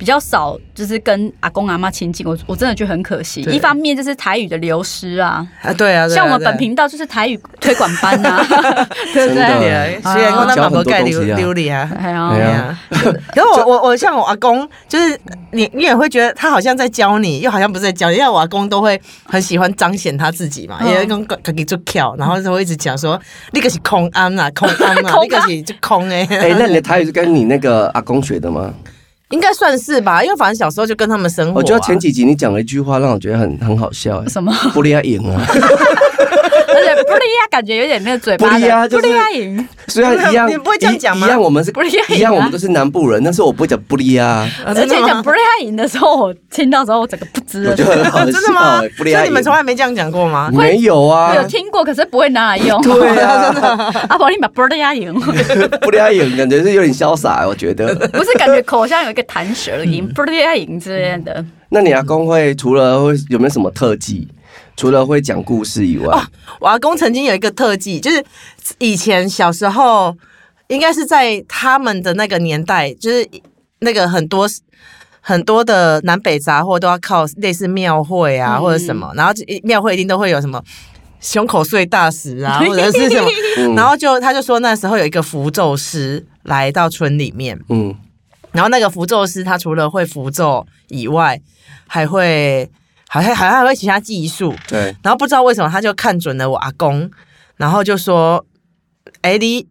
[0.00, 3.42] 比较少，就是跟阿公阿妈亲近，我我真的觉得很可惜。
[3.42, 8.42] 一方面就是台语的流失啊，啊，对啊，像我们本频道就是台语推广班啊，
[9.12, 10.00] 对不 真的对？
[10.02, 11.90] 虽然讲咱嘛无盖流教很多东西啊。
[12.02, 12.28] 哎呀。
[12.30, 12.78] 哎呀。
[12.88, 15.20] 对啊，可是我我我像我阿公，就是
[15.52, 18.16] 你你也会觉得他好像在教你，又好像不是在教你。
[18.16, 20.88] 因为我阿公都会很喜欢彰显他自己嘛，嗯。
[20.88, 23.20] 因为跟自己做跳，然后就会一直讲说
[23.52, 28.72] 那个是空安啊，空安啊， 空安那个是就空哎、哎，那你的台语是跟你那个阿公学的吗？
[29.30, 34.26] 应该算是吧，因为反正小时候就跟他们生活、我觉得前几集你讲了一句话，让我觉得很很好笑。
[34.28, 34.52] 什么？
[34.74, 35.46] 不利亚赢啊，
[36.80, 47.84] 而且布利亚感觉有点那个嘴巴的布利亚就是布利亚赢，虽然一样， 你不会这样讲吗一一样我们是布利亚赢啊一样，我们都是南部人，但是我不会讲布利亚，啊而且讲布利亚赢的时候，我听到之后我整个不知了我觉。
[47.84, 48.32] 得很好笑。
[48.32, 48.80] 真的吗？
[48.96, 50.50] 所以你们从来没这样讲过吗？
[50.52, 51.34] 没有啊？
[51.34, 52.80] 有听过，可是不会拿来用。
[52.82, 53.54] 对啊，
[54.08, 55.12] 阿宝，你把布利亚赢，
[55.80, 57.94] 布 利亚赢感觉是有点潇洒，我觉得。
[58.08, 61.44] 不是感觉口腔有一个弹舌的音，布利亚赢之类的。
[61.68, 64.26] 那你阿公会除了会有没有什么特技？
[64.80, 66.24] 除了会讲故事以外，
[66.58, 68.24] 我阿公曾经有一个特技，就是
[68.78, 70.16] 以前小时候，
[70.68, 73.28] 应该是在他们的那个年代，就是
[73.80, 74.48] 那个很多
[75.20, 78.62] 很多的南北杂货都要靠类似庙会啊、嗯。
[78.62, 80.62] 或者什么，然后就庙会一定都会有什么。
[81.20, 83.28] 胸口碎大石啊，或者是什么，
[83.60, 83.74] 嗯。
[83.74, 87.94] 然后就他就说那时候有一个符咒师来到村里面，嗯，
[88.52, 91.38] 然后那个符咒师他除了会符咒以外，
[91.86, 92.70] 还会
[93.12, 97.10] 好像好像还会其他技术，对，然后不知道为什么他就看准了我阿公，
[97.56, 98.46] 然后就说
[99.22, 99.66] ：“哎，你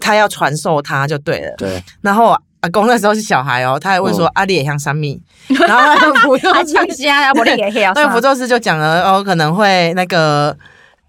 [0.00, 1.54] 他要传授他就对了。
[1.58, 5.20] 对，”然后阿公那时候是小孩哦，他还问说：“阿里也像三米？”
[5.68, 10.56] 然后那个符咒还师，呛虾呀，布利亚黑啊，那个符咒师就讲了哦，可能会那个，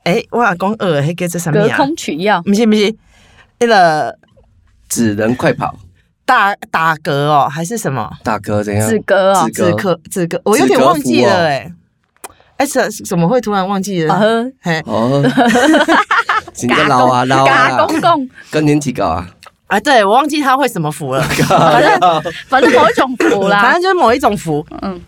[0.04, 1.70] 哎，我阿公耳黑给这什么隔？
[1.78, 2.42] 空取药。
[2.42, 2.94] 不是不是，
[3.60, 4.20] 那个
[4.90, 5.74] 只能快跑，
[6.26, 8.10] 打打嗝哦，还是什么？
[8.24, 8.88] 打嗝怎样？
[8.90, 11.72] 止嗝哦止嗝止咳止咳，我有点忘记了哎。
[12.58, 14.14] 哎，怎怎么会突然忘记了？
[14.14, 15.22] 啊呵，嘿哦，
[16.54, 19.28] 真的老啊老嘎啊，公公，更年期搞啊，
[19.68, 23.82] 啊，对我忘记他会什么符了， 反正反正某一种符 反正。
[23.82, 24.66] 就是某一种符。
[24.82, 25.00] 嗯，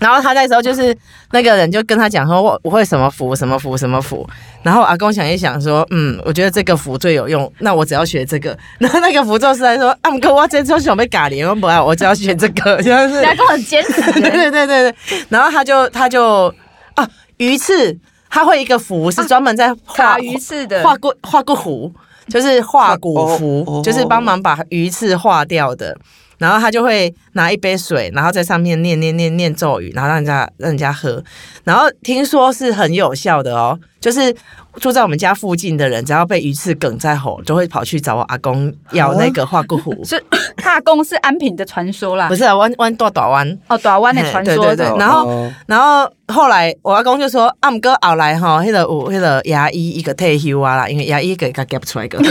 [0.00, 0.96] 然后他那时候就是
[1.30, 4.28] 那个人就跟他讲说，我我会什么符什么符什么符。
[4.62, 8.56] 然后阿公想一想说，嗯，我觉得这个符最有用，那我只要学这个。
[8.78, 14.94] 然后那个符咒师来说，啊，哥，我这周想被咖喱，我不爱，我只要学这个，就是阿公很坚持对对对对对。
[15.28, 16.52] 然后他就他就
[16.94, 17.96] 啊，鱼刺，
[18.28, 21.92] 他会一个符是专门在画卡鱼刺的，画过画过符，
[22.28, 25.96] 就是画骨符，哦哦就是帮忙把鱼刺化掉的。
[26.40, 31.22] 然后他就会拿一杯水，然后在上面念念念念咒语，然后让人家让人家喝。
[31.64, 34.34] 然后听说是很有效的哦，就是
[34.76, 39.94] 住在我们家附近的人，只要被鱼刺梗在喉，就会跑去找我阿公要那个化骨符。
[40.02, 40.16] 是
[40.64, 43.58] 阿公是安平的传说啦不，是啊，弯弯大大弯。
[43.68, 52.18] 哦，短湾的传说的对对对，然后哦然后后来我阿公就说，阿姆哥后来吼，迄、个有迄个牙医一个退休啊啦，因为牙医给他夹不出来个。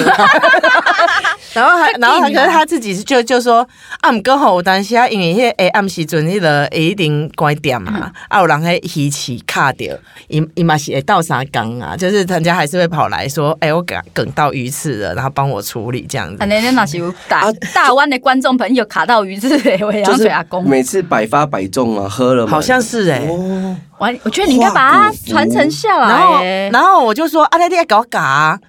[1.53, 3.67] 然后还，然后他可是他自己就就说，
[4.01, 9.95] 啊，毋过吼，有当时啊，因为迄个诶暗时阵迄个会一定关店嘛，啊，有人迄鱼刺卡掉，
[10.27, 16.45] 伊伊嘛是会倒三缸啊，就是人家还是会跑来说，哎、我梗梗到鱼刺了，然后帮我处理这样子啊，。
[16.45, 20.67] 那那那是有大啊大湾的观众朋友卡到鱼刺的，我也要就是水阿公。
[20.69, 26.43] 每次百发百中啊，喝了好像是哎、哦，我我觉得你应该把它传承下来然后。
[26.71, 28.59] 然后我就说啊，那你要给我搞啊。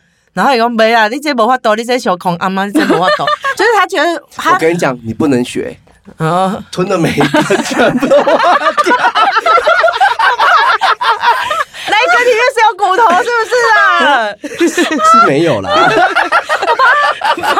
[0.41, 3.27] 然后伊讲没啦，你这无法度，你这小孔阿妈，你这无法度。
[3.55, 5.77] 就是他觉得我跟你讲，你不能学，
[6.17, 8.33] 啊，吞的每一个全部都挖掉。
[11.91, 14.33] 那一根里面是有骨头，是不是啊？
[15.13, 15.85] 是没有啦，烦
[17.37, 17.53] 呢，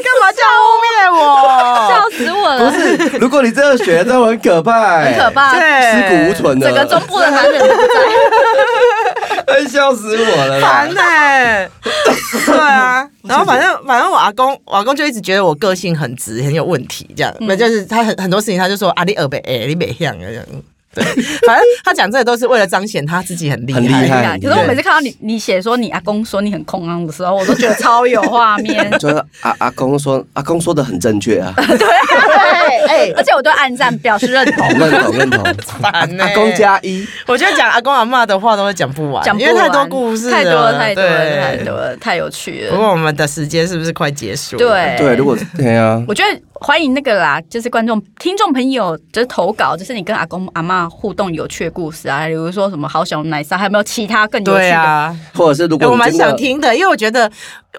[0.00, 1.18] 干嘛这样污蔑我？
[1.90, 2.78] 笑死我了，不是。
[3.18, 5.60] 如果你这样学，那我很可怕、欸，很可怕，对
[5.90, 7.94] 尸骨无存的，整个中部的男人都不在。
[9.46, 11.62] 哎， 笑死我了烦啦！
[11.64, 11.70] 呢、
[12.46, 20.44] 对啊， 然后反正反正我阿公，我阿公就一直觉得我个性很直，很有问题，这样，那、就是他很很多事情，他就说啊，你耳北哎，你北像这样。
[20.94, 21.02] 对，
[21.44, 23.80] 反正他讲这个都是为了彰显他自己很厉害。
[23.80, 28.88] 很厉害可是我每次看到你，你写说你阿公说你很空昂的时候，我都觉得超有画面。
[29.00, 31.76] 就是阿阿公说，阿公说的很正确啊，对，
[32.88, 34.68] 哎、 而且我都暗赞表示认同。
[34.78, 35.44] 认同认同。
[35.64, 42.72] 烦呢、阿公加一，我觉得讲阿公阿妈的话都会讲不完，讲不完因为太多故事，太多了，太多了，太多了，太有趣了。
[42.72, 54.58] 不过我们的时间是不是快结束？，对对，如果对啊，我觉得欢迎那个啦，就是观众、听众朋友，就是投稿，就是你跟阿公阿妈互动有趣的故事啊，比如说什么好小奶沙，还有没有其他更有趣的？
[54.58, 57.30] 对啊，或者是如欸我蛮想听的，因为我觉得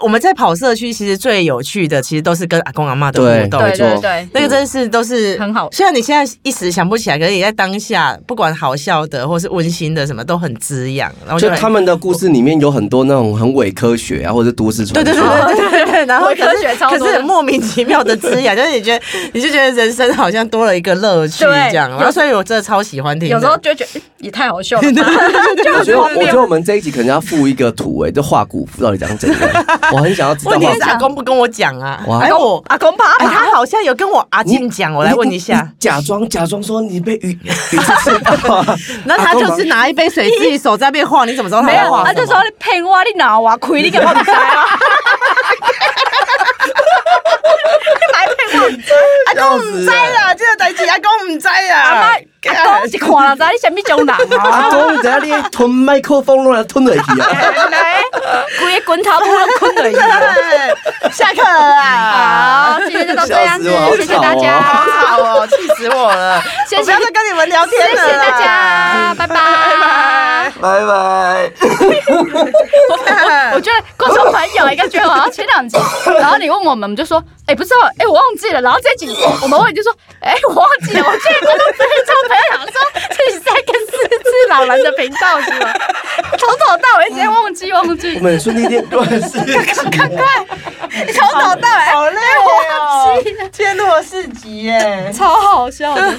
[0.01, 3.61] 我们在跑社区，其实最有趣的，其实都是跟阿公阿妈的互动。
[3.61, 11.11] 对对对，那个真是都是很好虽然你现在一时想不起来，可是你在当下，不管好笑的或是温馨的，什么都很滋养。
[11.25, 15.13] 然后很就他们的故事里面有很多那种很伪科学啊，或者是都市传说。
[15.13, 21.89] 对对对对对，然后科学超多的是很莫名其妙的滋养，就是你觉得你就觉得人生好像多了一个乐趣这样。
[21.89, 23.29] 然后所以我真的超喜欢听。
[23.29, 25.03] 有时候就觉得诶也太好笑了吧，
[25.77, 29.39] 我觉得，我觉得我们这一集可能要附一个图，哎，就画骨到底长怎样？
[29.93, 30.63] 我很想要知道画骨。
[30.65, 35.67] 问题是阿公不跟我讲啊，我阿公怕他好像有跟我阿静讲，我来问一下。
[35.79, 38.75] 假装假装说你被雨 雨刺刺到啊，
[39.05, 42.03] 然后他就是拿一杯水自己手在那边晃，你怎么知道他没有，在晃？
[42.05, 44.65] 他就说你骗我，你脑啊亏，你给我不知啊？
[49.27, 51.81] 阿公唔知啦，即个代志阿公唔知啦。
[51.83, 52.01] 阿妈
[52.45, 54.69] 阿公是看啦知你什么种人阿啊？
[54.69, 57.27] 公在那里吞麦克风乱吞落去啊！
[57.71, 58.03] 来，
[58.61, 61.11] 规个滚头不能困了去。
[61.11, 62.73] 下课了啊！
[62.73, 66.39] 好，今天就到这样子谢谢大好家，好吵哦，气死我了！
[66.67, 69.35] 谢谢我不要再跟你们聊天了啦，谢谢大家，拜拜。
[70.61, 71.51] 拜拜。
[73.53, 75.77] 我觉得观众朋友应该觉得好像前两集，
[76.19, 78.54] 然后你问我们，我们就说，哎、不知道，哎、我忘记了。
[78.61, 81.05] 然后这一集我们问就说，哎、我忘记了。
[81.05, 81.65] 我记得观众
[82.27, 82.73] 朋友想说，
[83.09, 85.73] 这是在跟四只老人的频道是吗？
[86.37, 89.39] 从头到尾直接忘记忘记我记，们顺利点断事。
[89.91, 90.23] 赶快，
[91.13, 95.11] 从头到尾好累忘哦天录了四集耶。
[95.15, 96.13] 超好笑的。